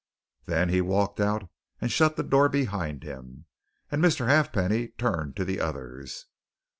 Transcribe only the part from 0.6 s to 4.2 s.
he walked out and shut the door behind him, and